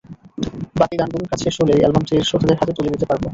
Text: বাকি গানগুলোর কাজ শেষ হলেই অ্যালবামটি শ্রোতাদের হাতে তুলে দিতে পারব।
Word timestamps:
বাকি 0.79 0.95
গানগুলোর 0.99 1.29
কাজ 1.31 1.39
শেষ 1.43 1.55
হলেই 1.61 1.81
অ্যালবামটি 1.81 2.13
শ্রোতাদের 2.21 2.59
হাতে 2.59 2.73
তুলে 2.77 2.93
দিতে 2.93 3.05
পারব। 3.09 3.23